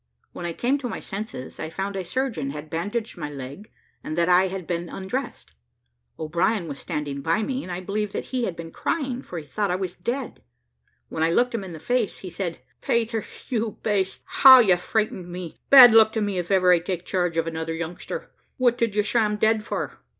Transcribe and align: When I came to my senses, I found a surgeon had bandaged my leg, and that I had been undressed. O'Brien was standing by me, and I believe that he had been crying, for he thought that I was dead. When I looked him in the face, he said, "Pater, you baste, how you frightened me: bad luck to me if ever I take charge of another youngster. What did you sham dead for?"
When 0.31 0.47
I 0.47 0.53
came 0.53 0.79
to 0.79 0.89
my 0.89 0.99
senses, 0.99 1.59
I 1.59 1.69
found 1.69 1.95
a 1.95 2.03
surgeon 2.03 2.49
had 2.49 2.71
bandaged 2.71 3.19
my 3.19 3.29
leg, 3.29 3.71
and 4.03 4.17
that 4.17 4.27
I 4.27 4.47
had 4.47 4.65
been 4.65 4.89
undressed. 4.89 5.53
O'Brien 6.17 6.67
was 6.67 6.79
standing 6.79 7.21
by 7.21 7.43
me, 7.43 7.61
and 7.61 7.71
I 7.71 7.81
believe 7.81 8.11
that 8.13 8.25
he 8.33 8.45
had 8.45 8.55
been 8.55 8.71
crying, 8.71 9.21
for 9.21 9.37
he 9.37 9.45
thought 9.45 9.67
that 9.67 9.73
I 9.73 9.75
was 9.75 9.93
dead. 9.93 10.41
When 11.09 11.21
I 11.21 11.29
looked 11.29 11.53
him 11.53 11.63
in 11.63 11.73
the 11.73 11.79
face, 11.79 12.17
he 12.17 12.31
said, 12.31 12.57
"Pater, 12.81 13.23
you 13.49 13.77
baste, 13.83 14.23
how 14.25 14.57
you 14.59 14.75
frightened 14.77 15.31
me: 15.31 15.59
bad 15.69 15.93
luck 15.93 16.13
to 16.13 16.21
me 16.21 16.39
if 16.39 16.49
ever 16.49 16.71
I 16.71 16.79
take 16.79 17.05
charge 17.05 17.37
of 17.37 17.45
another 17.45 17.75
youngster. 17.75 18.31
What 18.57 18.79
did 18.79 18.95
you 18.95 19.03
sham 19.03 19.37
dead 19.37 19.63
for?" 19.63 19.99